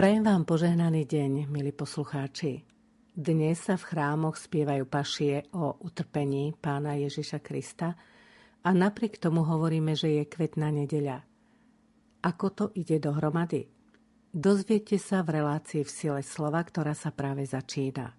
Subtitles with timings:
[0.00, 2.64] Prajem vám požehnaný deň, milí poslucháči.
[3.12, 7.92] Dnes sa v chrámoch spievajú pašie o utrpení pána Ježiša Krista
[8.64, 11.20] a napriek tomu hovoríme, že je kvetná nedeľa.
[12.24, 13.68] Ako to ide dohromady?
[14.32, 18.16] Dozviete sa v relácii v sile slova, ktorá sa práve začína.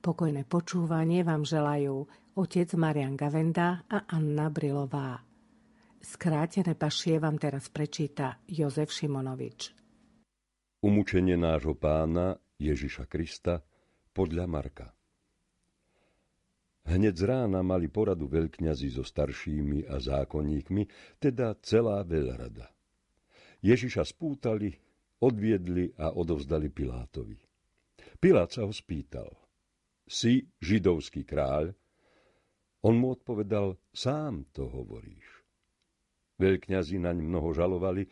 [0.00, 5.20] Pokojné počúvanie vám želajú otec Marian Gavenda a Anna Brilová.
[6.00, 9.83] Skrátené pašie vám teraz prečíta Jozef Šimonovič.
[10.84, 13.64] Umúčenie nášho pána Ježiša Krista
[14.12, 14.92] podľa Marka.
[16.84, 20.84] Hneď z rána mali poradu veľkňazi so staršími a zákonníkmi,
[21.16, 22.68] teda celá veľrada.
[23.64, 24.76] Ježiša spútali,
[25.24, 27.40] odviedli a odovzdali Pilátovi.
[28.20, 29.32] Pilát sa ho spýtal.
[30.04, 31.72] Si židovský kráľ?
[32.84, 35.48] On mu odpovedal, sám to hovoríš.
[36.36, 38.04] Veľkňazi naň mnoho žalovali,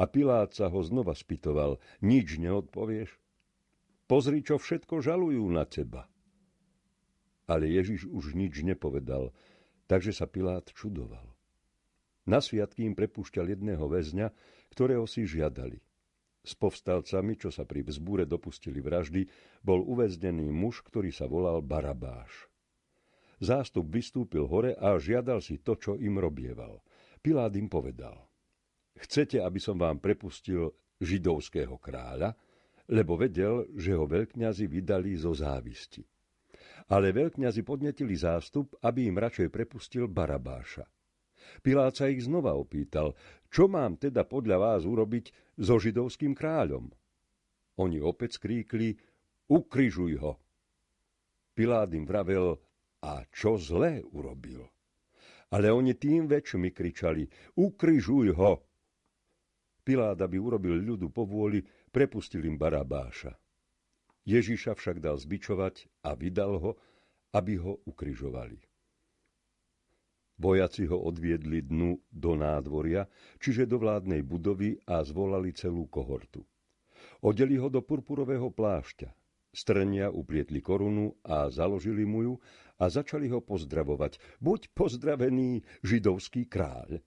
[0.00, 3.20] a Pilát sa ho znova spýtoval, nič neodpovieš?
[4.08, 6.08] Pozri, čo všetko žalujú na teba.
[7.44, 9.36] Ale Ježiš už nič nepovedal,
[9.84, 11.28] takže sa Pilát čudoval.
[12.24, 14.32] Na sviatky im prepúšťal jedného väzňa,
[14.72, 15.84] ktorého si žiadali.
[16.40, 19.28] S povstalcami, čo sa pri vzbúre dopustili vraždy,
[19.60, 22.48] bol uväznený muž, ktorý sa volal Barabáš.
[23.44, 26.80] Zástup vystúpil hore a žiadal si to, čo im robieval.
[27.20, 28.24] Pilát im povedal–
[29.00, 30.68] Chcete, aby som vám prepustil
[31.00, 32.36] židovského kráľa,
[32.90, 36.04] lebo vedel, že ho veľkňazi vydali zo závisti.
[36.90, 40.84] Ale veľkňazi podnetili zástup, aby im radšej prepustil Barabáša.
[41.64, 43.16] Pilát sa ich znova opýtal,
[43.48, 46.92] čo mám teda podľa vás urobiť so židovským kráľom?
[47.80, 48.98] Oni opäť skríkli,
[49.48, 50.36] ukrižuj ho.
[51.56, 52.58] Pilát im vravel,
[53.00, 54.68] a čo zlé urobil?
[55.50, 57.24] Ale oni tým väčšmi kričali,
[57.56, 58.52] ukrižuj ho.
[59.90, 63.34] Pilát, aby urobil ľudu povôli, prepustil im Barabáša.
[64.22, 66.70] Ježiša však dal zbičovať a vydal ho,
[67.34, 68.62] aby ho ukryžovali.
[70.38, 73.10] Vojaci ho odviedli dnu do nádvoria,
[73.42, 76.46] čiže do vládnej budovy a zvolali celú kohortu.
[77.26, 79.10] Odeli ho do purpurového plášťa.
[79.50, 82.34] Strnia uplietli korunu a založili mu ju
[82.78, 84.38] a začali ho pozdravovať.
[84.38, 87.02] Buď pozdravený židovský kráľ.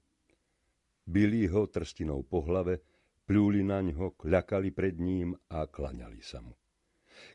[1.04, 2.80] Bili ho trstinou po hlave,
[3.28, 6.56] pľúli na ňo, kľakali pred ním a klaňali sa mu.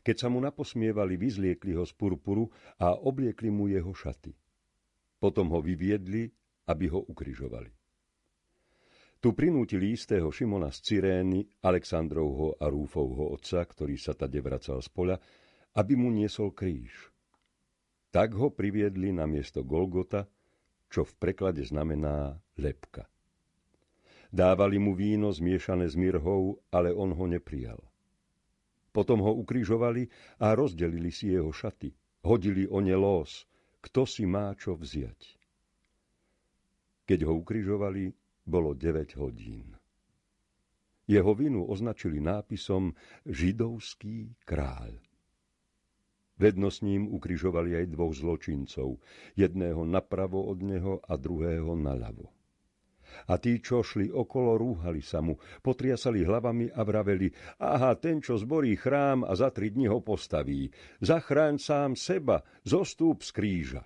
[0.03, 2.49] Keď sa mu naposmievali, vyzliekli ho z purpuru
[2.81, 4.35] a obliekli mu jeho šaty.
[5.19, 6.29] Potom ho vyviedli,
[6.69, 7.71] aby ho ukrižovali.
[9.19, 14.87] Tu prinútili istého Šimona z Cyrény, Aleksandrovho a Rúfovho otca, ktorý sa tade vracal z
[14.87, 15.19] poľa,
[15.75, 17.11] aby mu niesol kríž.
[18.15, 20.23] Tak ho priviedli na miesto Golgota,
[20.87, 23.11] čo v preklade znamená lepka.
[24.29, 27.81] Dávali mu víno zmiešané s mirhou, ale on ho neprijal.
[28.93, 31.89] Potom ho ukrižovali a rozdelili si jeho šaty.
[32.25, 33.49] Hodili o ne lós,
[33.81, 35.39] kto si má čo vziať.
[37.09, 38.13] Keď ho ukrižovali,
[38.45, 39.73] bolo 9 hodín.
[41.09, 42.93] Jeho vinu označili nápisom
[43.25, 44.93] Židovský kráľ.
[46.37, 49.01] Vedno s ním ukrižovali aj dvoch zločincov,
[49.33, 52.38] jedného napravo od neho a druhého naľavo.
[53.29, 57.29] A tí, čo šli okolo, rúhali sa mu, potriasali hlavami a vraveli,
[57.61, 60.69] aha, ten, čo zborí chrám a za tri dni ho postaví,
[61.03, 63.83] zachráň sám seba, zostúp z kríža.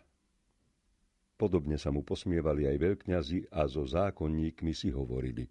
[1.33, 5.49] Podobne sa mu posmievali aj veľkňazi a so zákonníkmi si hovorili.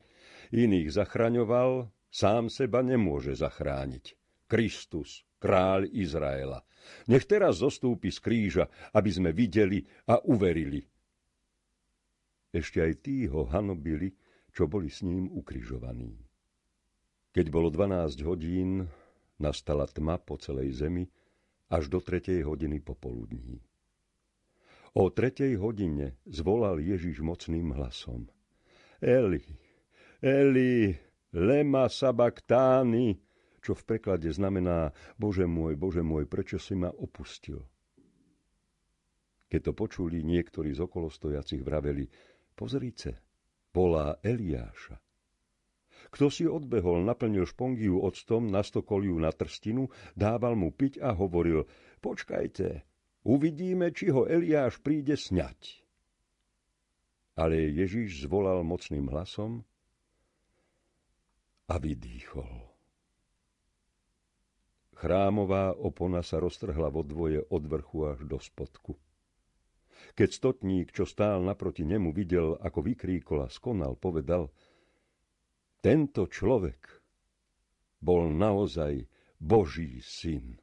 [0.54, 4.16] Iných zachraňoval, sám seba nemôže zachrániť.
[4.46, 6.62] Kristus, kráľ Izraela.
[7.08, 10.91] Nech teraz zostúpi z kríža, aby sme videli a uverili.
[12.52, 14.12] Ešte aj tí ho hanobili,
[14.52, 16.20] čo boli s ním ukrižovaní.
[17.32, 18.84] Keď bolo 12 hodín,
[19.40, 21.08] nastala tma po celej zemi
[21.72, 23.64] až do tretej hodiny popoludní.
[24.92, 28.28] O tretej hodine zvolal Ježiš mocným hlasom.
[29.00, 29.40] Eli,
[30.20, 30.92] Eli,
[31.32, 33.16] lema sabaktány,
[33.58, 37.64] čo v preklade znamená Bože môj, Bože môj, prečo si ma opustil?
[39.48, 42.06] Keď to počuli, niektorí z okolostojacich vraveli,
[42.62, 43.18] Pozrite,
[43.74, 44.94] volá Eliáša.
[46.14, 51.66] Kto si odbehol, naplnil špongiu octom, nastokol ju na trstinu, dával mu piť a hovoril,
[51.98, 52.86] počkajte,
[53.26, 55.82] uvidíme, či ho Eliáš príde sňať.
[57.34, 59.66] Ale Ježiš zvolal mocným hlasom
[61.66, 62.70] a vydýchol.
[65.02, 68.94] Chrámová opona sa roztrhla vo dvoje od vrchu až do spodku.
[70.12, 74.52] Keď stotník, čo stál naproti nemu, videl, ako vykríkol a skonal, povedal
[75.82, 77.02] Tento človek
[78.02, 79.06] bol naozaj
[79.38, 80.62] Boží syn.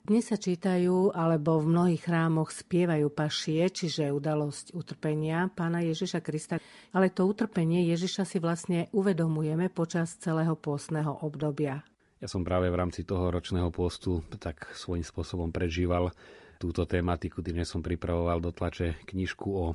[0.00, 6.56] Dnes sa čítajú, alebo v mnohých chrámoch spievajú pašie, čiže udalosť utrpenia pána Ježiša Krista.
[6.90, 11.84] Ale to utrpenie Ježiša si vlastne uvedomujeme počas celého pôstneho obdobia.
[12.16, 16.12] Ja som práve v rámci toho ročného pôstu tak svojím spôsobom prežíval
[16.60, 19.66] túto tematiku, že som pripravoval do tlače knižku o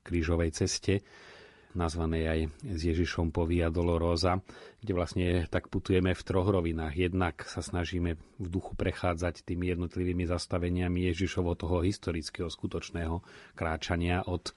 [0.00, 1.04] krížovej ceste
[1.70, 4.42] nazvanej aj s Ježišom po Via Dolorosa,
[4.82, 6.94] kde vlastne tak putujeme v troch rovinách.
[6.98, 13.22] Jednak sa snažíme v duchu prechádzať tými jednotlivými zastaveniami Ježišovo toho historického, skutočného
[13.54, 14.52] kráčania od e,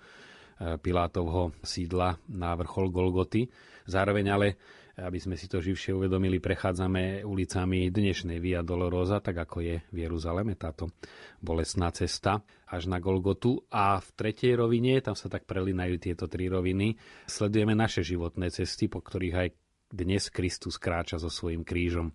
[0.81, 3.45] Pilátovho sídla na vrchol Golgoty.
[3.86, 4.47] Zároveň ale
[4.94, 9.98] aby sme si to živšie uvedomili, prechádzame ulicami dnešnej Via Dolorosa, tak ako je v
[10.06, 10.94] Jeruzaleme táto
[11.42, 13.66] bolestná cesta až na Golgotu.
[13.74, 16.94] A v tretej rovine, tam sa tak prelinajú tieto tri roviny,
[17.25, 19.50] sledujeme naše životné cesty, po ktorých aj
[19.90, 22.13] dnes Kristus kráča so svojím krížom.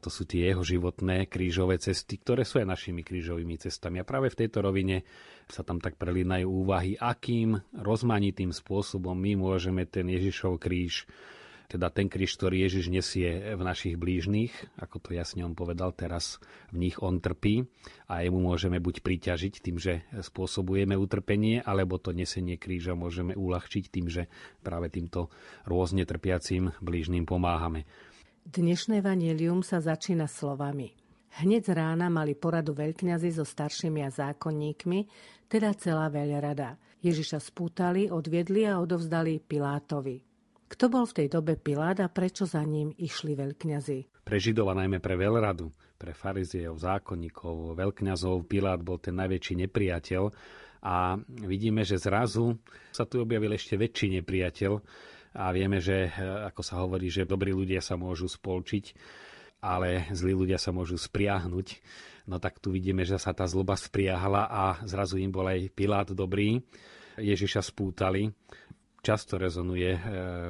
[0.00, 4.00] To sú tie jeho životné krížové cesty, ktoré sú aj našimi krížovými cestami.
[4.00, 5.00] A práve v tejto rovine
[5.48, 11.08] sa tam tak prelínajú úvahy, akým rozmanitým spôsobom my môžeme ten Ježišov kríž
[11.68, 16.38] teda ten kríž, ktorý Ježiš nesie v našich blížnych, ako to jasne on povedal, teraz
[16.70, 17.64] v nich on trpí
[18.08, 23.84] a jemu môžeme buď priťažiť tým, že spôsobujeme utrpenie, alebo to nesenie kríža môžeme uľahčiť
[23.88, 24.28] tým, že
[24.60, 25.32] práve týmto
[25.64, 27.88] rôzne trpiacim blížnym pomáhame.
[28.44, 30.92] Dnešné vanilium sa začína slovami.
[31.40, 35.00] Hneď z rána mali poradu veľkňazi so staršími a zákonníkmi,
[35.50, 36.78] teda celá veľrada.
[37.02, 40.33] Ježiša spútali, odviedli a odovzdali Pilátovi.
[40.74, 44.26] Kto bol v tej dobe Pilát a prečo za ním išli veľkňazi?
[44.26, 50.34] Pre Židova najmä pre veľradu, pre fariziev, zákonníkov, veľkňazov Pilát bol ten najväčší nepriateľ
[50.82, 51.14] a
[51.46, 52.58] vidíme, že zrazu
[52.90, 54.72] sa tu objavil ešte väčší nepriateľ
[55.38, 56.10] a vieme, že
[56.50, 58.98] ako sa hovorí, že dobrí ľudia sa môžu spolčiť,
[59.62, 61.78] ale zlí ľudia sa môžu spriahnuť.
[62.26, 66.10] No tak tu vidíme, že sa tá zloba spriahla a zrazu im bol aj Pilát
[66.10, 66.66] dobrý.
[67.14, 68.34] Ježiša spútali
[69.04, 70.02] často rezonuje eh,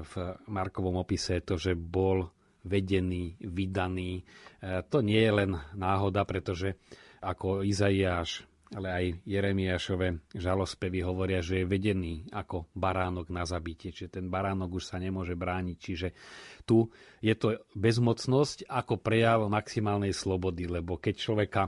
[0.06, 0.14] v
[0.46, 2.30] Markovom opise to, že bol
[2.62, 4.22] vedený, vydaný.
[4.22, 6.78] Eh, to nie je len náhoda, pretože
[7.18, 13.90] ako Izaiáš, ale aj Jeremiášové žalospevy hovoria, že je vedený ako baránok na zabitie.
[13.94, 15.76] Čiže ten baránok už sa nemôže brániť.
[15.78, 16.08] Čiže
[16.66, 16.90] tu
[17.22, 21.62] je to bezmocnosť ako prejav maximálnej slobody, lebo keď človeka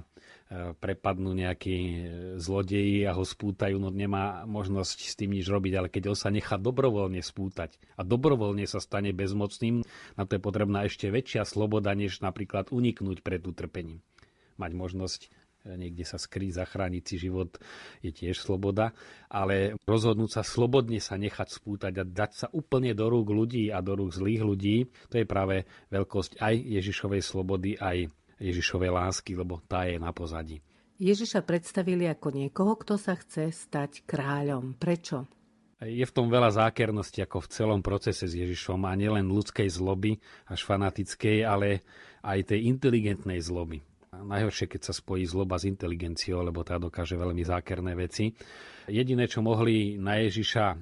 [0.79, 1.95] prepadnú nejakí e,
[2.39, 6.31] zlodeji a ho spútajú, no nemá možnosť s tým nič robiť, ale keď on sa
[6.31, 9.83] nechá dobrovoľne spútať a dobrovoľne sa stane bezmocným,
[10.15, 14.07] na to je potrebná ešte väčšia sloboda, než napríklad uniknúť pred utrpením.
[14.55, 15.29] Mať možnosť e,
[15.83, 17.59] niekde sa skryť, zachrániť si život
[18.07, 18.95] je tiež sloboda,
[19.27, 23.83] ale rozhodnúť sa slobodne sa nechať spútať a dať sa úplne do rúk ľudí a
[23.83, 24.77] do rúk zlých ľudí,
[25.11, 30.61] to je práve veľkosť aj Ježišovej slobody, aj Ježišovej lásky, lebo tá je na pozadí.
[30.97, 34.81] Ježiša predstavili ako niekoho, kto sa chce stať kráľom.
[34.81, 35.29] Prečo?
[35.85, 40.17] Je v tom veľa zákernosti ako v celom procese s Ježišom a nielen ľudskej zloby
[40.49, 41.85] až fanatickej, ale
[42.25, 43.85] aj tej inteligentnej zloby.
[44.17, 48.33] A najhoršie, keď sa spojí zloba s inteligenciou, lebo tá dokáže veľmi zákerné veci.
[48.89, 50.77] Jediné, čo mohli na Ježiša e,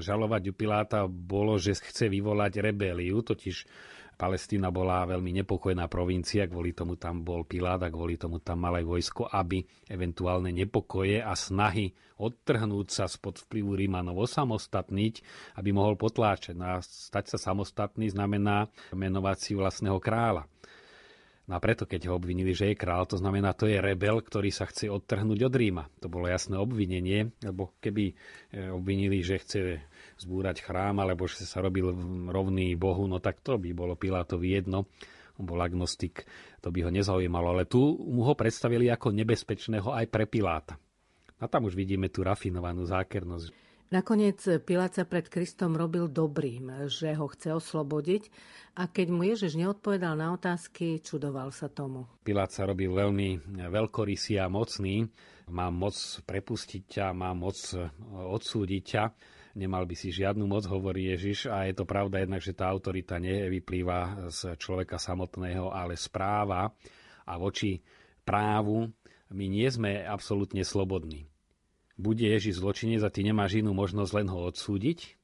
[0.00, 3.68] žalovať u Piláta, bolo, že chce vyvolať rebeliu, totiž
[4.18, 8.82] Palestína bola veľmi nepokojná provincia, kvôli tomu tam bol Pilát a kvôli tomu tam malé
[8.82, 15.22] vojsko, aby eventuálne nepokoje a snahy odtrhnúť sa spod vplyvu Rímanov, osamostatniť,
[15.54, 16.58] aby mohol potláčať.
[16.58, 20.50] No a stať sa samostatný znamená menovať si vlastného kráľa.
[21.48, 24.52] No a preto, keď ho obvinili, že je král, to znamená, to je rebel, ktorý
[24.52, 25.84] sa chce odtrhnúť od Ríma.
[26.04, 28.14] To bolo jasné obvinenie, lebo keby e,
[28.68, 29.80] obvinili, že chce
[30.20, 31.88] zbúrať chrám, alebo že sa robil
[32.28, 34.92] rovný Bohu, no tak to by bolo Pilátovi jedno.
[35.40, 36.28] On bol agnostik,
[36.60, 37.56] to by ho nezaujímalo.
[37.56, 40.76] Ale tu mu ho predstavili ako nebezpečného aj pre Piláta.
[41.40, 43.67] A tam už vidíme tú rafinovanú zákernosť.
[43.88, 48.28] Nakoniec Pilát sa pred Kristom robil dobrým, že ho chce oslobodiť
[48.76, 52.04] a keď mu Ježiš neodpovedal na otázky, čudoval sa tomu.
[52.20, 55.08] Pilát sa robil veľmi veľkorysý a mocný.
[55.48, 55.96] Má moc
[56.28, 57.56] prepustiť ťa, má moc
[58.12, 59.04] odsúdiť ťa.
[59.56, 61.48] Nemal by si žiadnu moc, hovorí Ježiš.
[61.48, 66.68] A je to pravda jednak, že tá autorita nevyplýva z človeka samotného, ale správa
[67.24, 67.80] a voči
[68.20, 68.84] právu
[69.32, 71.27] my nie sme absolútne slobodní
[71.98, 75.18] bude Ježiš zločinec a ty nemáš inú možnosť len ho odsúdiť,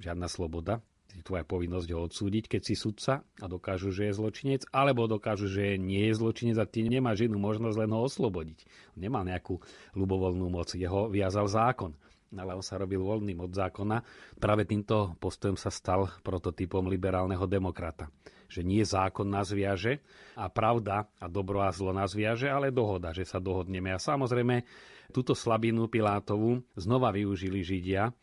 [0.00, 0.80] žiadna sloboda,
[1.14, 5.46] je tvoja povinnosť ho odsúdiť, keď si sudca a dokážu, že je zločinec, alebo dokážu,
[5.46, 8.66] že nie je zločinec a ty nemáš inú možnosť len ho oslobodiť.
[8.98, 9.62] Nemá nejakú
[9.94, 11.94] ľubovoľnú moc, jeho viazal zákon
[12.34, 14.02] ale on sa robil voľným od zákona.
[14.42, 18.10] Práve týmto postojom sa stal prototypom liberálneho demokrata.
[18.44, 19.98] že nie zákon nás viaže
[20.38, 23.90] a pravda a dobro a zlo nás viaže, ale dohoda, že sa dohodneme.
[23.90, 24.62] A samozrejme,
[25.10, 28.14] túto slabinu Pilátovu znova využili Židia,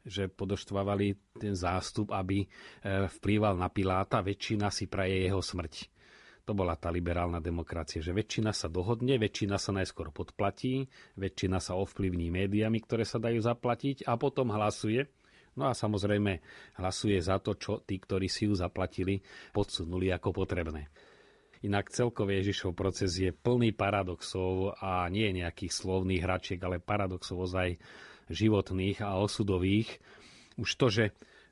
[0.00, 2.46] že podoštvávali ten zástup, aby e,
[3.20, 5.92] vplýval na Piláta, väčšina si praje jeho smrť.
[6.48, 10.88] To bola tá liberálna demokracia, že väčšina sa dohodne, väčšina sa najskôr podplatí,
[11.20, 15.04] väčšina sa ovplyvní médiami, ktoré sa dajú zaplatiť a potom hlasuje.
[15.54, 16.40] No a samozrejme
[16.80, 19.20] hlasuje za to, čo tí, ktorí si ju zaplatili,
[19.52, 20.88] podsunuli ako potrebné.
[21.60, 27.76] Inak celkový Ježišov proces je plný paradoxov a nie nejakých slovných hračiek, ale paradoxov ozaj
[28.32, 30.00] životných a osudových.
[30.56, 31.04] Už to, že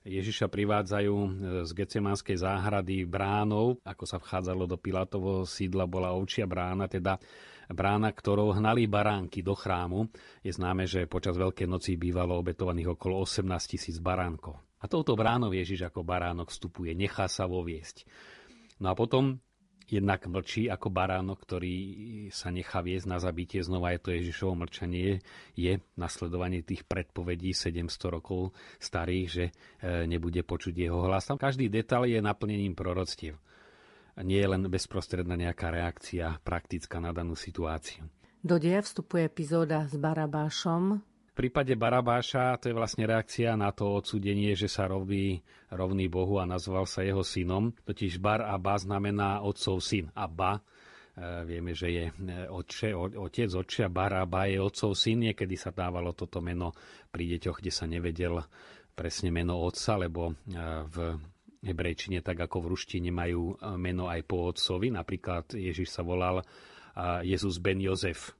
[0.08, 1.30] Ježiša privádzajú e,
[1.68, 7.20] z Gecemanskej záhrady bránou, ako sa vchádzalo do Pilatovho sídla, bola ovčia brána, teda
[7.68, 10.08] brána, ktorou hnali baránky do chrámu.
[10.40, 14.56] Je známe, že počas Veľkej noci bývalo obetovaných okolo 18 tisíc baránkov.
[14.80, 18.08] A touto bránou Ježiš ako baránok vstupuje, nechá sa voviesť.
[18.78, 19.42] No a potom
[19.88, 21.74] jednak mlčí ako baránok, ktorý
[22.28, 23.64] sa nechá viesť na zabitie.
[23.64, 25.24] Znova je to Ježišovo mlčanie,
[25.56, 29.52] je nasledovanie tých predpovedí 700 rokov starých, že e,
[30.04, 31.26] nebude počuť jeho hlas.
[31.26, 33.40] Tam každý detail je naplnením proroctiev.
[34.18, 38.02] Nie je len bezprostredná nejaká reakcia praktická na danú situáciu.
[38.42, 41.02] Do deja vstupuje epizóda s Barabášom,
[41.38, 45.38] prípade Barabáša to je vlastne reakcia na to odsudenie, že sa robí
[45.70, 47.70] rovný Bohu a nazval sa jeho synom.
[47.86, 50.10] Totiž Bar a Ba znamená otcov syn.
[50.18, 50.60] A Ba e,
[51.46, 55.30] vieme, že je e, otče, otec, otče a Bar a Ba je otcov syn.
[55.30, 56.74] Niekedy sa dávalo toto meno
[57.06, 58.42] pri deťoch, kde sa nevedel
[58.98, 60.34] presne meno otca, lebo e,
[60.90, 60.96] v
[61.62, 64.90] hebrejčine, tak ako v ruštine, majú meno aj po otcovi.
[64.90, 66.42] Napríklad Ježiš sa volal
[67.26, 68.30] Jezus ben Jozef,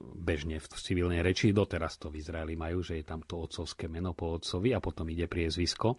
[0.00, 1.56] bežne v civilnej reči.
[1.56, 5.08] Doteraz to v Izraeli majú, že je tam to otcovské meno po otcovi a potom
[5.08, 5.96] ide priezvisko.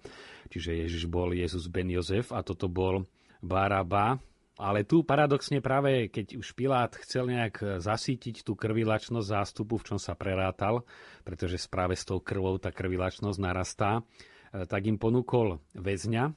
[0.53, 3.09] Čiže Ježiš bol Jezus ben Jozef a toto bol
[3.41, 4.21] Baraba.
[4.57, 9.99] Ale tu paradoxne práve, keď už Pilát chcel nejak zasítiť tú krvilačnosť zástupu, v čom
[10.01, 10.81] sa prerátal,
[11.21, 16.33] pretože práve s tou krvou tá krvilačnosť narastá, e, tak im ponúkol väzňa,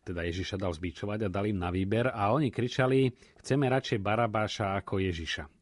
[0.00, 3.12] teda Ježiša dal zbičovať a dal im na výber a oni kričali,
[3.44, 5.57] chceme radšej Barabáša ako Ježiša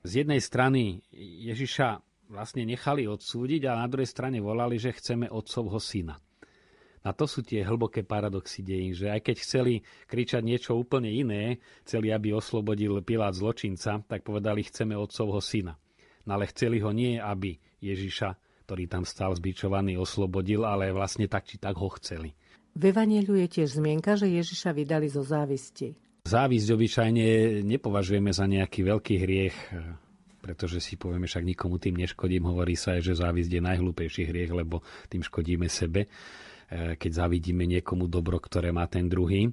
[0.00, 1.04] z jednej strany
[1.44, 6.16] Ježiša vlastne nechali odsúdiť a na druhej strane volali, že chceme otcovho syna.
[7.00, 11.56] A to sú tie hlboké paradoxy dejín, že aj keď chceli kričať niečo úplne iné,
[11.80, 15.80] chceli, aby oslobodil Pilát zločinca, tak povedali, chceme otcovho syna.
[16.28, 18.36] No ale chceli ho nie, aby Ježiša,
[18.68, 22.36] ktorý tam stál zbičovaný, oslobodil, ale vlastne tak či tak ho chceli.
[22.76, 25.96] V Evangeliu je tiež zmienka, že Ježiša vydali zo závisti.
[26.20, 27.26] Závisť obyčajne
[27.64, 29.56] nepovažujeme za nejaký veľký hriech,
[30.44, 32.44] pretože si povieme, však nikomu tým neškodím.
[32.44, 36.08] Hovorí sa aj, že závisť je najhlúpejší hriech, lebo tým škodíme sebe, e,
[36.96, 39.48] keď závidíme niekomu dobro, ktoré má ten druhý.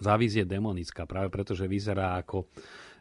[0.00, 2.48] Závisť je demonická, práve preto, že vyzerá ako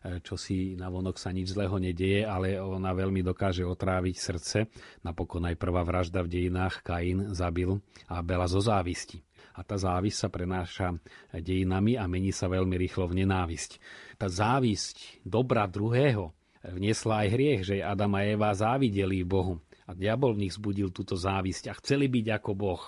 [0.04, 4.58] e, čo si na vonok sa nič zlého nedieje, ale ona veľmi dokáže otráviť srdce.
[5.04, 9.24] Napokon aj prvá vražda v dejinách Kain zabil Abela zo závisti
[9.54, 10.88] a tá závisť sa prenáša
[11.34, 13.82] dejinami a mení sa veľmi rýchlo v nenávisť.
[14.20, 16.32] Tá závisť dobra druhého
[16.64, 19.62] vniesla aj hriech, že Adam a Eva závideli Bohu.
[19.90, 22.84] A diabol v nich zbudil túto závisť a chceli byť ako Boh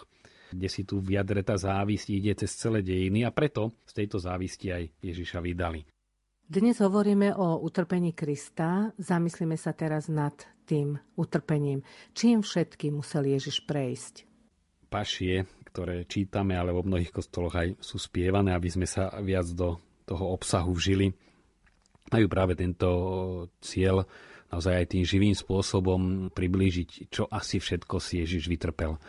[0.51, 4.19] kde si tu v jadre tá závisť ide cez celé dejiny a preto z tejto
[4.19, 5.87] závisti aj Ježiša vydali.
[6.51, 10.35] Dnes hovoríme o utrpení Krista, zamyslíme sa teraz nad
[10.67, 11.79] tým utrpením.
[12.11, 14.27] Čím všetkým musel Ježiš prejsť?
[14.91, 19.79] Pašie ktoré čítame, ale vo mnohých kostoloch aj sú spievané, aby sme sa viac do
[20.03, 21.15] toho obsahu vžili.
[22.11, 22.89] Majú práve tento
[23.63, 24.03] cieľ
[24.51, 28.99] naozaj aj tým živým spôsobom priblížiť, čo asi všetko si Ježiš vytrpel.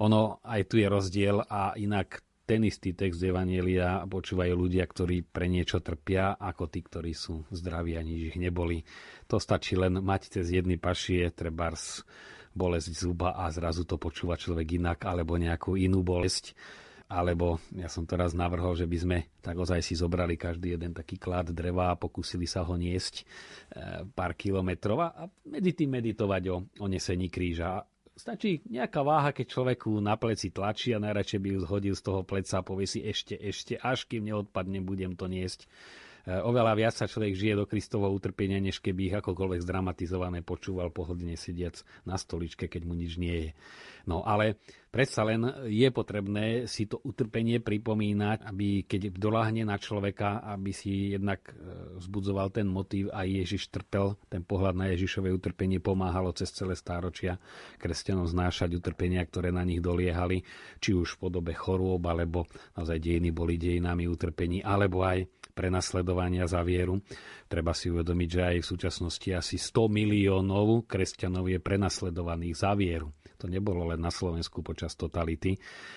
[0.00, 5.46] Ono aj tu je rozdiel a inak ten istý text Evanielia počúvajú ľudia, ktorí pre
[5.46, 8.82] niečo trpia, ako tí, ktorí sú zdraví a nič ich neboli.
[9.30, 12.02] To stačí len mať cez jedny pašie, trebárs
[12.54, 16.54] bolesť zuba a zrazu to počúva človek inak, alebo nejakú inú bolesť.
[17.10, 21.18] Alebo ja som teraz navrhol, že by sme tak ozaj si zobrali každý jeden taký
[21.18, 23.24] klad dreva a pokúsili sa ho niesť e,
[24.14, 27.82] pár kilometrov a medzi tým meditovať o, o nesení kríža.
[28.14, 32.22] Stačí nejaká váha, keď človeku na pleci tlačí a najradšej by ju zhodil z toho
[32.22, 35.66] pleca a povie si ešte, ešte, až kým neodpadne, budem to niesť.
[36.26, 41.38] Oveľa viac sa človek žije do Kristovho utrpenia, než keby ich akokoľvek zdramatizované počúval pohodlne
[41.38, 43.50] sediac na stoličke, keď mu nič nie je.
[44.08, 50.40] No ale predsa len je potrebné si to utrpenie pripomínať, aby keď doláhne na človeka,
[50.42, 51.54] aby si jednak e,
[52.00, 57.38] vzbudzoval ten motív a Ježiš trpel, ten pohľad na Ježišové utrpenie pomáhalo cez celé stáročia
[57.78, 60.42] kresťanom znášať utrpenia, ktoré na nich doliehali,
[60.82, 65.28] či už v podobe chorôb, alebo naozaj dejiny boli dejinami utrpení, alebo aj
[65.60, 67.04] prenasledovania za vieru.
[67.44, 73.12] Treba si uvedomiť, že aj v súčasnosti asi 100 miliónov kresťanov je prenasledovaných za vieru.
[73.40, 75.56] To nebolo len na Slovensku počas totality,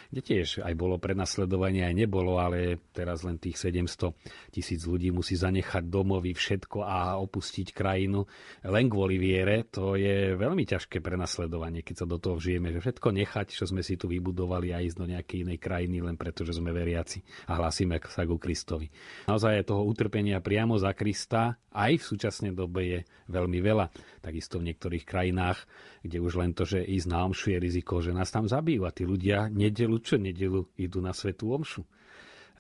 [0.10, 4.16] kde tiež aj bolo prenasledovanie, aj nebolo, ale teraz len tých 700
[4.56, 8.24] tisíc ľudí musí zanechať domovy, všetko a opustiť krajinu
[8.64, 9.68] len kvôli viere.
[9.76, 13.84] To je veľmi ťažké prenasledovanie, keď sa do toho vžijeme, že všetko nechať, čo sme
[13.84, 17.20] si tu vybudovali a ísť do nejakej inej krajiny, len preto, že sme veriaci
[17.52, 18.88] a hlásime sa ku Kristovi.
[19.28, 23.00] Naozaj toho utrpenia priamo za Krista aj v súčasnej dobe je
[23.34, 23.90] veľmi veľa.
[24.22, 25.66] Takisto v niektorých krajinách,
[26.06, 28.94] kde už len to, že ísť na omšu je riziko, že nás tam zabijú a
[28.94, 31.82] tí ľudia nedelu čo nedelu idú na svetú omšu.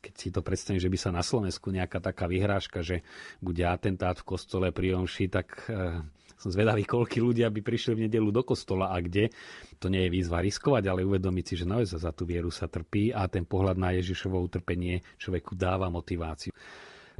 [0.01, 3.05] Keď si to predstavím, že by sa na Slovensku nejaká taká vyhrážka, že
[3.39, 6.03] bude atentát v kostole pri omši, tak e,
[6.35, 9.31] som zvedavý, koľky ľudia by prišli v nedelu do kostola a kde.
[9.79, 13.15] To nie je výzva riskovať, ale uvedomiť si, že naozaj za tú vieru sa trpí
[13.15, 16.51] a ten pohľad na Ježišovo utrpenie človeku dáva motiváciu.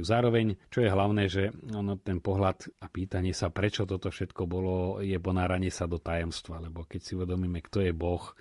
[0.00, 4.98] Zároveň, čo je hlavné, že ono, ten pohľad a pýtanie sa, prečo toto všetko bolo,
[4.98, 6.58] je ponáranie sa do tajomstva.
[6.58, 8.34] Lebo keď si uvedomíme, kto je Boh,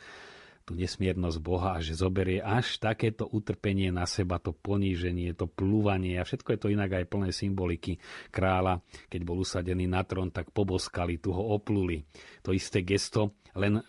[0.63, 6.15] tú nesmiernosť Boha a že zoberie až takéto utrpenie na seba, to poníženie, to plúvanie
[6.15, 7.99] a všetko je to inak aj plné symboliky
[8.31, 8.79] kráľa.
[9.11, 12.07] Keď bol usadený na trón, tak poboskali, tu ho opluli.
[12.47, 13.83] To isté gesto, len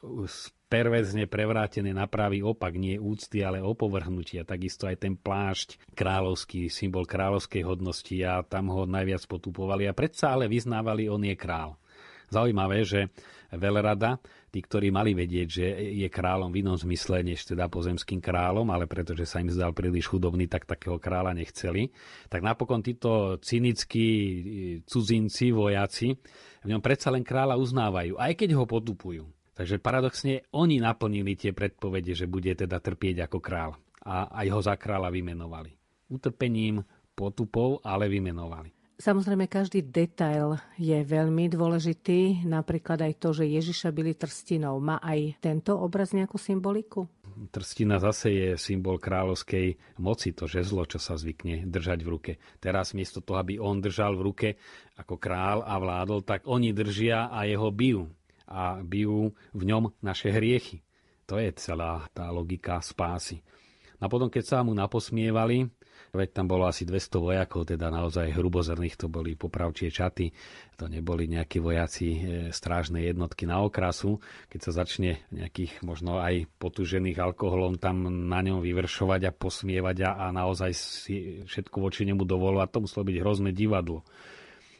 [0.75, 4.43] perverzne prevrátené na pravý opak, nie úcty, ale opovrhnutia.
[4.43, 10.35] Takisto aj ten plášť kráľovský, symbol kráľovskej hodnosti a tam ho najviac potupovali a predsa
[10.35, 11.79] ale vyznávali, on je král.
[12.27, 13.15] Zaujímavé, že
[13.55, 14.19] veľrada,
[14.51, 18.91] tí, ktorí mali vedieť, že je kráľom v inom zmysle, než teda pozemským kráľom, ale
[18.91, 21.95] pretože sa im zdal príliš chudobný, tak takého kráľa nechceli,
[22.27, 24.09] tak napokon títo cynickí
[24.91, 26.19] cudzinci, vojaci,
[26.65, 29.23] v ňom predsa len kráľa uznávajú, aj keď ho potupujú.
[29.55, 33.79] Takže paradoxne oni naplnili tie predpovede, že bude teda trpieť ako král.
[34.03, 35.71] A aj ho za kráľa vymenovali.
[36.11, 36.83] Utrpením,
[37.15, 38.75] potupov, ale vymenovali.
[38.95, 44.79] Samozrejme, každý detail je veľmi dôležitý, napríklad aj to, že Ježiša byli trstinou.
[44.79, 47.11] Má aj tento obraz nejakú symboliku?
[47.51, 52.33] Trstina zase je symbol kráľovskej moci, to žezlo, čo sa zvykne držať v ruke.
[52.63, 54.49] Teraz miesto toho, aby on držal v ruke
[54.95, 58.07] ako král a vládol, tak oni držia a jeho bijú
[58.49, 60.85] a bijú v ňom naše hriechy.
[61.25, 63.41] To je celá tá logika spásy.
[64.03, 65.65] A potom, keď sa mu naposmievali,
[66.13, 70.29] veď tam bolo asi 200 vojakov, teda naozaj hrubozrných, to boli popravčie čaty,
[70.77, 72.19] to neboli nejakí vojaci e,
[72.53, 74.21] strážnej jednotky na okrasu.
[74.53, 80.11] Keď sa začne nejakých možno aj potužených alkoholom tam na ňom vyvršovať a posmievať a,
[80.29, 81.15] a naozaj si
[81.49, 84.05] všetko voči nemu dovolovať, to muselo byť hrozné divadlo.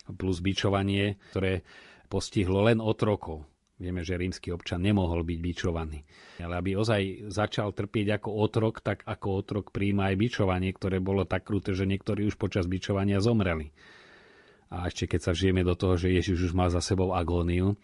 [0.05, 1.65] Plus bičovanie, ktoré
[2.13, 6.07] postihlo len otrokov Vieme, že rímsky občan nemohol byť bičovaný.
[6.39, 11.27] Ale aby ozaj začal trpieť ako otrok, tak ako otrok príjma aj bičovanie, ktoré bolo
[11.27, 13.75] tak kruté, že niektorí už počas bičovania zomreli.
[14.71, 17.75] A ešte keď sa žijeme do toho, že Ježiš už má za sebou agóniu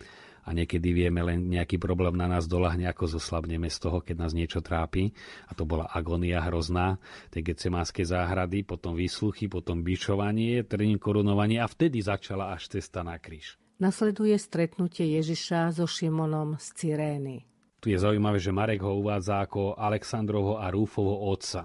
[0.47, 4.33] a niekedy vieme len nejaký problém na nás dolahne, ako zoslabneme z toho, keď nás
[4.33, 5.11] niečo trápi.
[5.51, 7.03] A to bola agónia hrozná,
[7.35, 13.19] tie getsemánske záhrady, potom výsluchy, potom bičovanie, trním korunovanie a vtedy začala až cesta na
[13.19, 13.61] kríž.
[13.81, 17.49] Nasleduje stretnutie Ježiša so Šimonom z Cyrény.
[17.81, 21.65] Tu je zaujímavé, že Marek ho uvádza ako Aleksandrovho a Rúfovho otca.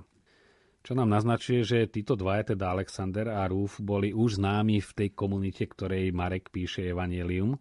[0.80, 5.10] Čo nám naznačuje, že títo dvaja, teda Alexander a Rúf, boli už známi v tej
[5.12, 7.60] komunite, ktorej Marek píše Evangelium.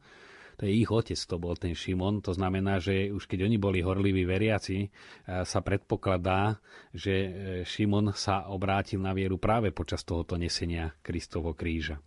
[0.55, 2.23] To je ich otec, to bol ten Šimon.
[2.23, 6.63] To znamená, že už keď oni boli horliví veriaci, eh, sa predpokladá,
[6.95, 7.33] že eh,
[7.67, 11.99] Šimon sa obrátil na vieru práve počas tohoto nesenia Kristovho kríža.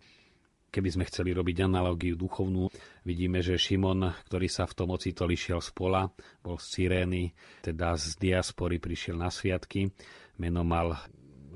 [0.68, 2.68] Keby sme chceli robiť analogiu duchovnú,
[3.08, 6.04] vidíme, že Šimon, ktorý sa v tom ocitol, išiel z pola,
[6.44, 7.32] bol z Cyrény,
[7.64, 9.88] teda z diaspory prišiel na sviatky.
[10.36, 11.00] Meno mal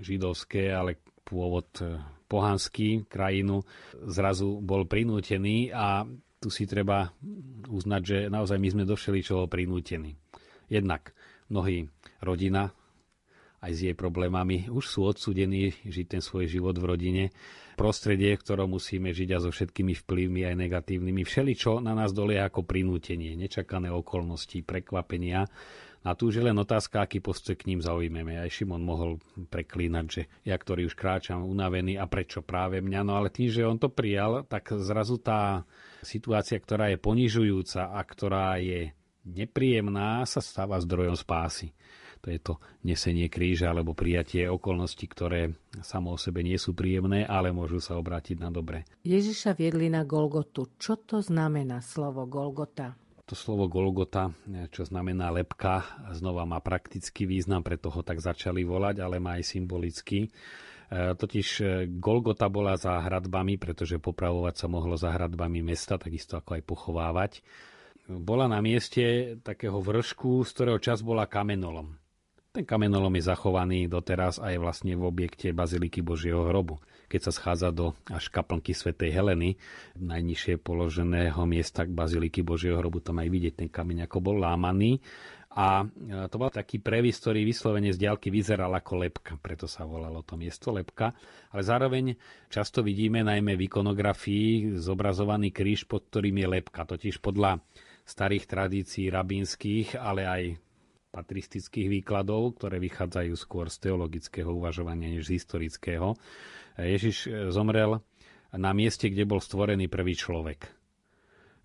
[0.00, 3.62] židovské, ale pôvod e, pohanský krajinu.
[4.08, 6.08] Zrazu bol prinútený a
[6.42, 7.12] tu si treba
[7.70, 10.18] uznať, že naozaj my sme do všeličoho prinútení.
[10.66, 11.14] Jednak
[11.52, 11.86] mnohí
[12.24, 12.74] rodina
[13.62, 17.24] aj s jej problémami, už sú odsudení žiť ten svoj život v rodine.
[17.78, 21.22] Prostredie, v ktorom musíme žiť a so všetkými vplyvmi aj negatívnymi.
[21.22, 25.46] Všeličo na nás dole ako prinútenie, nečakané okolnosti, prekvapenia.
[26.02, 28.34] A tu už je len otázka, aký postoj k ním zaujmeme.
[28.34, 33.00] Aj Šimon mohol preklínať, že ja, ktorý už kráčam unavený a prečo práve mňa.
[33.06, 35.62] No ale tým, že on to prijal, tak zrazu tá
[36.02, 38.90] situácia, ktorá je ponižujúca a ktorá je
[39.22, 41.70] nepríjemná, sa stáva zdrojom spásy.
[42.22, 47.26] To je to nesenie kríža alebo prijatie okolností, ktoré samo o sebe nie sú príjemné,
[47.26, 48.86] ale môžu sa obrátiť na dobre.
[49.02, 50.70] Ježiša viedli na Golgotu.
[50.78, 52.94] Čo to znamená slovo Golgota?
[53.26, 54.30] To slovo Golgota,
[54.70, 55.82] čo znamená lepka,
[56.14, 60.26] znova má praktický význam, preto ho tak začali volať, ale má aj symbolický.
[60.26, 60.28] E,
[61.18, 66.60] totiž e, Golgota bola za hradbami, pretože popravovať sa mohlo za hradbami mesta, takisto ako
[66.60, 67.32] aj pochovávať.
[68.10, 72.01] Bola na mieste takého vršku, z ktorého čas bola kamenolom.
[72.52, 76.76] Ten kamenolom je zachovaný doteraz aj vlastne v objekte Baziliky Božieho hrobu
[77.12, 79.60] keď sa schádza do až kaplnky svätej Heleny,
[80.00, 84.96] najnižšie položeného miesta k baziliky Božieho hrobu, tam aj vidieť ten kameň, ako bol lámaný.
[85.52, 89.84] A e, to bol taký previs, ktorý vyslovene z diaľky vyzeral ako lepka, preto sa
[89.84, 91.12] volalo to miesto lepka.
[91.52, 92.16] Ale zároveň
[92.48, 96.88] často vidíme najmä v ikonografii zobrazovaný kríž, pod ktorým je lepka.
[96.88, 97.60] Totiž podľa
[98.08, 100.42] starých tradícií rabínskych, ale aj
[101.12, 106.16] patristických výkladov, ktoré vychádzajú skôr z teologického uvažovania než z historického,
[106.80, 108.00] Ježiš e, zomrel
[108.56, 110.72] na mieste, kde bol stvorený prvý človek.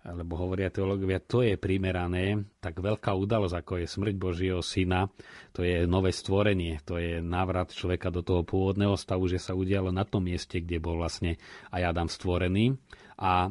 [0.08, 5.10] Lebo hovoria teológovia, to je primerané, tak veľká udalosť, ako je smrť Božieho syna,
[5.52, 9.92] to je nové stvorenie, to je návrat človeka do toho pôvodného stavu, že sa udialo
[9.92, 11.36] na tom mieste, kde bol vlastne
[11.74, 12.78] aj Adam stvorený
[13.18, 13.50] a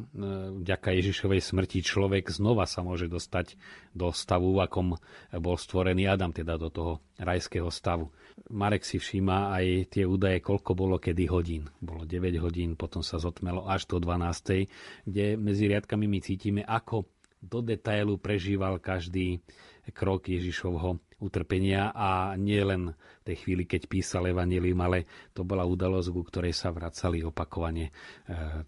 [0.64, 3.60] vďaka Ježišovej smrti človek znova sa môže dostať
[3.92, 4.88] do stavu, v akom
[5.36, 8.08] bol stvorený Adam, teda do toho rajského stavu.
[8.48, 11.68] Marek si všíma aj tie údaje, koľko bolo kedy hodín.
[11.84, 17.04] Bolo 9 hodín, potom sa zotmelo až do 12, kde medzi riadkami my cítime, ako
[17.38, 19.44] do detailu prežíval každý
[19.92, 25.66] krok Ježišovho utrpenia a nie len v tej chvíli, keď písal Evangelium, ale to bola
[25.66, 27.92] udalosť, ku ktorej sa vracali opakovane e,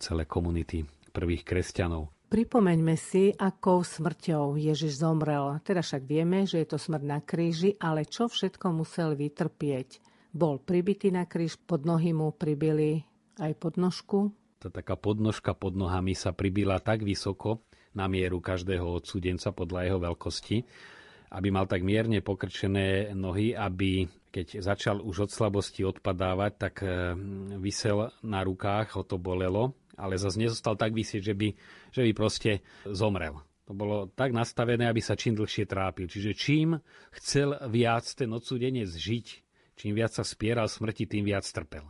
[0.03, 2.11] celé komunity prvých kresťanov.
[2.31, 5.59] Pripomeňme si, akou smrťou Ježiš zomrel.
[5.67, 9.99] Teda však vieme, že je to smrť na kríži, ale čo všetko musel vytrpieť?
[10.31, 13.03] Bol pribitý na kríž, pod nohy mu pribili
[13.43, 14.31] aj podnožku.
[14.63, 19.99] Tá taká podnožka pod nohami sa pribila tak vysoko na mieru každého odsúdenca podľa jeho
[19.99, 20.57] veľkosti,
[21.31, 27.14] aby mal tak mierne pokrčené nohy, aby keď začal už od slabosti odpadávať, tak eh,
[27.59, 31.49] vysel na rukách, ho to bolelo, ale zase nezostal tak vysieť, že by,
[31.90, 33.43] že by proste zomrel.
[33.71, 36.11] To bolo tak nastavené, aby sa čím dlhšie trápil.
[36.11, 36.83] Čiže čím
[37.14, 39.27] chcel viac ten odsúdenec žiť,
[39.79, 41.87] čím viac sa spieral smrti, tým viac trpel.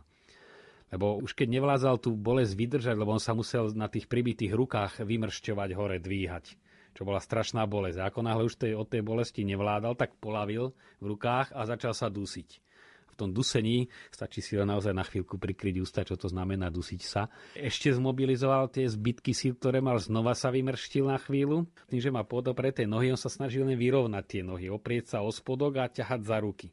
[0.93, 5.01] Lebo už keď nevlázal tú bolesť vydržať, lebo on sa musel na tých pribitých rukách
[5.01, 6.60] vymršťovať hore, dvíhať
[6.91, 8.03] čo bola strašná bolesť.
[8.03, 12.11] Ako náhle už tej, od tej bolesti nevládal, tak polavil v rukách a začal sa
[12.11, 12.71] dusiť.
[13.11, 17.01] V tom dusení stačí si ho naozaj na chvíľku prikryť ústa, čo to znamená dusiť
[17.03, 17.27] sa.
[17.53, 21.67] Ešte zmobilizoval tie zbytky síl, ktoré mal, znova sa vymrštil na chvíľu.
[21.91, 25.29] Tým, že má podopreté nohy, on sa snažil len vyrovnať tie nohy, oprieť sa o
[25.29, 26.71] spodok a ťahať za ruky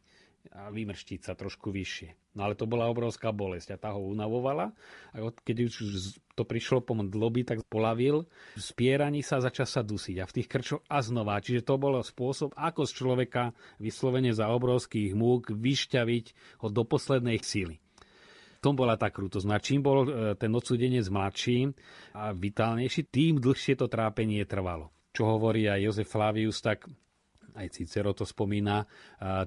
[0.53, 2.37] a vymrštiť sa trošku vyššie.
[2.39, 4.73] No ale to bola obrovská bolesť a tá ho unavovala.
[5.13, 5.75] A keď už
[6.39, 8.25] to prišlo po dloby, tak polavil.
[8.55, 11.43] V spieraní sa začal sa dusiť a v tých krčoch a znova.
[11.43, 13.43] Čiže to bolo spôsob, ako z človeka
[13.83, 16.27] vyslovene za obrovských múk vyšťaviť
[16.63, 17.83] ho do poslednej síly.
[18.59, 19.47] Tom bola tá krutosť.
[19.47, 21.71] No a čím bol e, ten odsúdenec mladší
[22.15, 24.91] a vitálnejší, tým dlhšie to trápenie trvalo.
[25.15, 26.91] Čo hovorí aj Jozef Flavius, tak
[27.59, 28.87] aj Cicero to spomína,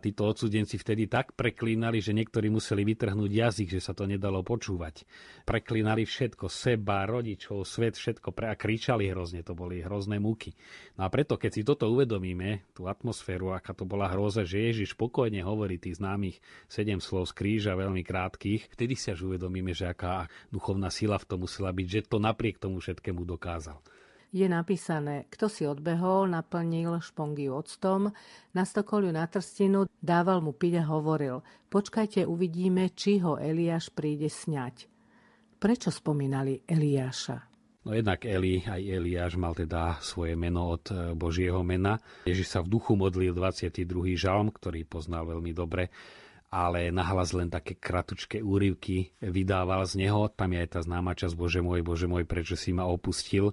[0.04, 5.08] títo odsudenci vtedy tak preklínali, že niektorí museli vytrhnúť jazyk, že sa to nedalo počúvať.
[5.48, 10.52] Preklínali všetko, seba, rodičov, svet, všetko pre a kričali hrozne, to boli hrozné múky.
[11.00, 15.00] No a preto, keď si toto uvedomíme, tú atmosféru, aká to bola hroza, že Ježiš
[15.00, 19.88] spokojne hovorí tých známych sedem slov z kríža, veľmi krátkých, vtedy si až uvedomíme, že
[19.88, 23.80] aká duchovná sila v tom musela byť, že to napriek tomu všetkému dokázal
[24.32, 28.16] je napísané, kto si odbehol, naplnil špongy octom,
[28.56, 34.32] nastokol ju na trstinu, dával mu piť a hovoril, počkajte, uvidíme, či ho Eliáš príde
[34.32, 34.88] sňať.
[35.60, 37.52] Prečo spomínali Eliáša?
[37.82, 41.98] No jednak Eli, aj Eliáš mal teda svoje meno od e, Božieho mena.
[42.30, 44.16] Ježiš sa v duchu modlil 22.
[44.16, 45.90] žalm, ktorý poznal veľmi dobre,
[46.54, 50.30] ale nahlas len také kratučké úryvky vydával z neho.
[50.30, 53.50] Tam je aj tá známa časť Bože môj, Bože môj, prečo si ma opustil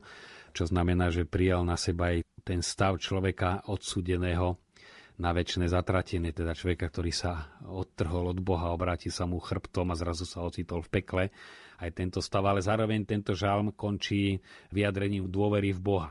[0.59, 4.59] čo znamená, že prijal na seba aj ten stav človeka odsudeného
[5.23, 9.99] na väčšie zatratenie, teda človeka, ktorý sa odtrhol od Boha, obráti sa mu chrbtom a
[9.99, 11.25] zrazu sa ocitol v pekle.
[11.79, 14.42] Aj tento stav, ale zároveň tento žalm končí
[14.75, 16.11] vyjadrením dôvery v Boha.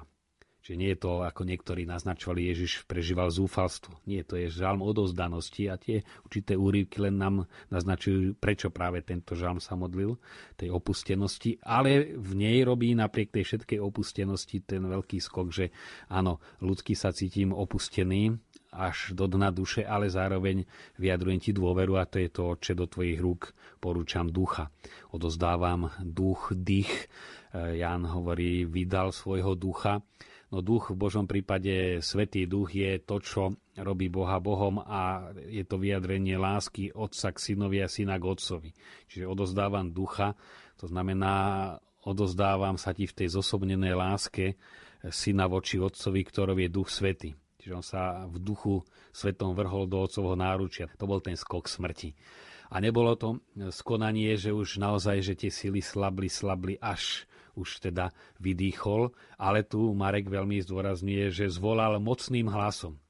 [0.67, 4.04] Čiže nie je to, ako niektorí naznačovali, Ježiš prežíval zúfalstvo.
[4.04, 9.32] Nie, to je žalm odozdanosti a tie určité úryvky len nám naznačujú, prečo práve tento
[9.32, 10.20] žalm sa modlil,
[10.60, 11.56] tej opustenosti.
[11.63, 15.65] Ale v nej robí napriek tej všetkej opustenosti ten veľký skok, že
[16.12, 18.36] áno, ľudský sa cítim opustený
[18.67, 20.67] až do dna duše, ale zároveň
[21.00, 24.67] vyjadrujem ti dôveru a to je to, čo do tvojich rúk porúčam ducha.
[25.15, 27.08] Odozdávam duch, dých.
[27.56, 30.04] Jan hovorí, vydal svojho ducha
[30.48, 35.68] No duch v Božom prípade, Svetý duch je to, čo robí Boha Bohom a je
[35.68, 38.72] to vyjadrenie lásky otca k synovi a syna k otcovi.
[39.12, 40.40] Čiže odozdávam ducha,
[40.80, 41.76] to znamená,
[42.08, 44.56] odozdávam sa ti v tej zosobnenej láske
[45.12, 47.36] syna voči otcovi, ktorou je duch svety.
[47.60, 50.88] Čiže on sa v duchu svetom vrhol do otcovho náručia.
[50.96, 52.16] To bol ten skok smrti.
[52.72, 58.13] A nebolo to skonanie, že už naozaj, že tie sily slabli, slabli až už teda
[58.38, 59.10] vydýchol,
[59.41, 63.02] ale tu Marek veľmi zdôrazňuje, že zvolal mocným hlasom.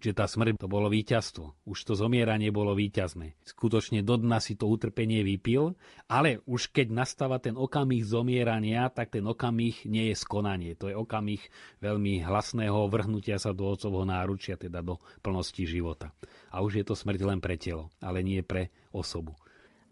[0.00, 1.68] Že tá smrť to bolo víťazstvo.
[1.68, 3.36] Už to zomieranie bolo víťazné.
[3.44, 5.76] Skutočne do dna si to utrpenie vypil,
[6.08, 10.72] ale už keď nastáva ten okamih zomierania, tak ten okamih nie je skonanie.
[10.80, 11.44] To je okamih
[11.84, 16.16] veľmi hlasného vrhnutia sa do otcovho náručia, teda do plnosti života.
[16.48, 19.36] A už je to smrť len pre telo, ale nie pre osobu.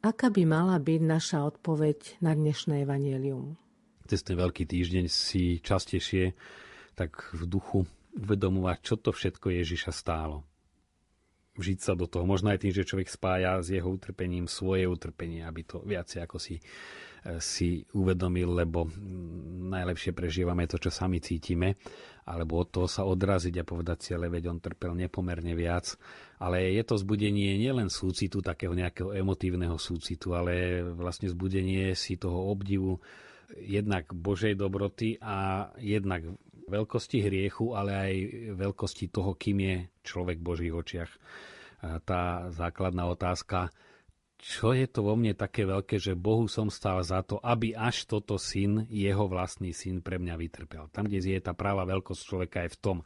[0.01, 3.61] Aká by mala byť naša odpoveď na dnešné evanelium?
[4.09, 6.33] Cez ten veľký týždeň si častejšie
[6.97, 7.87] tak v duchu
[8.18, 10.42] uvedomovať, čo to všetko Ježiša stálo.
[11.59, 12.23] Vžiť sa do toho.
[12.23, 16.38] Možno aj tým, že človek spája s jeho utrpením svoje utrpenie, aby to viacej ako
[16.38, 21.75] si, eh, si uvedomil, lebo mm, najlepšie prežívame to, čo sami cítime,
[22.31, 25.99] alebo od toho sa odraziť a povedať si, ale veď on trpel nepomerne viac.
[26.38, 32.55] Ale je to zbudenie nielen súcitu, takého nejakého emotívneho súcitu, ale vlastne zbudenie si toho
[32.55, 33.03] obdivu,
[33.56, 36.26] jednak Božej dobroty a jednak
[36.68, 38.14] veľkosti hriechu, ale aj
[38.61, 41.11] veľkosti toho, kým je človek v Božích očiach.
[42.04, 43.72] Tá základná otázka,
[44.38, 48.07] čo je to vo mne také veľké, že Bohu som stál za to, aby až
[48.07, 50.87] toto syn, jeho vlastný syn pre mňa vytrpel.
[50.94, 52.98] Tam, kde je tá práva veľkosť človeka je v tom,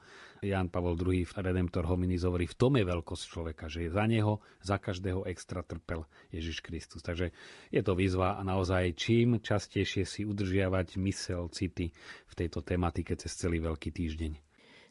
[0.42, 4.76] Jan Pavol II, Redemptor Hominis hovorí, v tom je veľkosť človeka, že za neho, za
[4.76, 7.00] každého extra trpel Ježiš Kristus.
[7.00, 7.30] Takže
[7.70, 11.94] je to výzva a naozaj čím častejšie si udržiavať mysel, city
[12.26, 14.32] v tejto tematike cez celý veľký týždeň.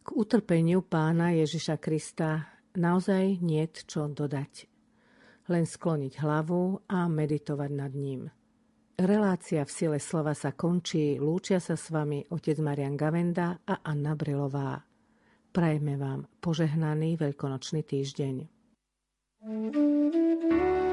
[0.01, 4.70] K utrpeniu pána Ježiša Krista naozaj nie čo dodať
[5.51, 8.31] len skloniť hlavu a meditovať nad ním.
[8.95, 14.15] Relácia v sile slova sa končí, lúčia sa s vami otec Marian Gavenda a Anna
[14.15, 14.79] Brilová.
[15.51, 18.35] Prajeme vám požehnaný veľkonočný týždeň.
[19.41, 20.90] thank you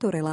[0.00, 0.20] Táto relácia